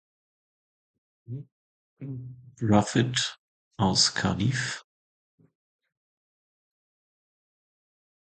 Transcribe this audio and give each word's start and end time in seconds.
Gruffydd 2.57 3.37
aus 3.77 4.15
Cardiff. 4.15 4.83